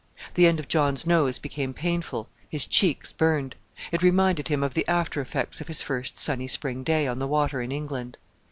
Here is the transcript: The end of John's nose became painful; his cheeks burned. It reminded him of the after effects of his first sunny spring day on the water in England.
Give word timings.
The 0.33 0.47
end 0.47 0.59
of 0.59 0.67
John's 0.67 1.05
nose 1.05 1.37
became 1.37 1.75
painful; 1.75 2.27
his 2.49 2.65
cheeks 2.65 3.13
burned. 3.13 3.53
It 3.91 4.01
reminded 4.01 4.47
him 4.47 4.63
of 4.63 4.73
the 4.73 4.87
after 4.87 5.21
effects 5.21 5.61
of 5.61 5.67
his 5.67 5.83
first 5.83 6.17
sunny 6.17 6.47
spring 6.47 6.83
day 6.83 7.05
on 7.05 7.19
the 7.19 7.27
water 7.27 7.61
in 7.61 7.71
England. 7.71 8.17